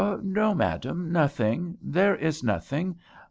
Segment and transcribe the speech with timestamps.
[0.23, 2.95] 'No, madame, nothing; there is nothing.